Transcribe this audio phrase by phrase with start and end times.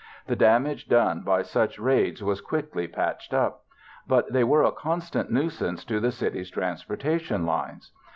[0.25, 3.65] The damage done by such raids was quickly patched up,
[4.07, 7.91] but they were a constant nuisance to the city's transportation lines.